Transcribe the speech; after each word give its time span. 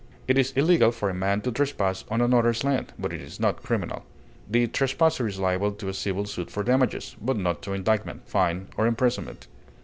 It 0.27 0.35
is 0.39 0.51
illegal 0.53 0.91
for 0.91 1.11
a 1.11 1.13
man 1.13 1.41
to 1.41 1.51
trespass 1.51 2.05
on 2.09 2.21
another's 2.21 2.63
land, 2.63 2.91
but 2.97 3.13
it 3.13 3.21
is 3.21 3.39
not 3.39 3.61
criminal; 3.61 4.03
the 4.49 4.65
trespasser 4.65 5.27
is 5.27 5.37
liable 5.37 5.73
to 5.73 5.89
a 5.89 5.93
civil 5.93 6.25
suit 6.25 6.49
for 6.49 6.63
damages, 6.63 7.15
but 7.21 7.37
not 7.37 7.61
to 7.61 7.73
indictment, 7.73 8.27
fine, 8.27 8.67
or 8.77 8.87
imprisonment. 8.87 9.45